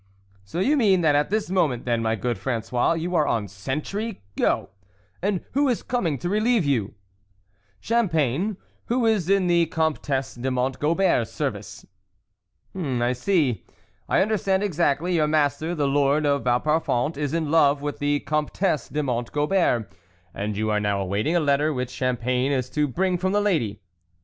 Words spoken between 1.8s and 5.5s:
then, my good Fra^ois, you are on sentry go? And